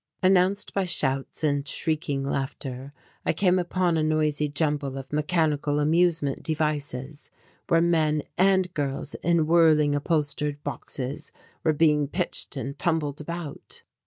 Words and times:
Announced 0.23 0.73
by 0.73 0.85
shouts 0.85 1.43
and 1.43 1.67
shrieking 1.67 2.23
laughter 2.23 2.91
I 3.23 3.33
came 3.33 3.59
upon 3.59 3.97
a 3.97 4.03
noisy 4.03 4.49
jumble 4.49 4.97
of 4.97 5.13
mechanical 5.13 5.79
amusement 5.79 6.41
devices 6.41 7.29
where 7.67 7.81
men 7.81 8.23
and 8.35 8.73
girls 8.73 9.13
in 9.21 9.45
whirling 9.45 9.93
upholstered 9.93 10.63
boxes 10.63 11.31
were 11.63 11.71
being 11.73 12.07
pitched 12.07 12.57
and 12.57 12.79
tumbled 12.79 13.21
about. 13.21 13.83